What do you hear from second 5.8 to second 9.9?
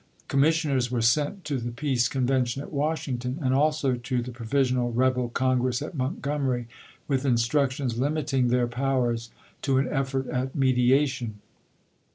Montgomery, with instruc tions limiting their powers to an